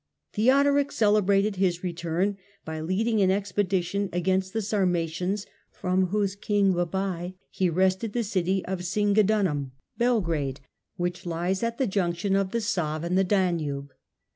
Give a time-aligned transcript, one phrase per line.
[0.33, 7.35] Theodoric celebrated his return oy leading an expedition against the Sarmatians, from whose king, Babai,
[7.51, 10.61] he wrested the city of Singidunum 18 THE DAWN OF MEDIAEVAL EUROPE (Belgrade),
[10.97, 13.91] which lies at the junction of the Save and the Danube.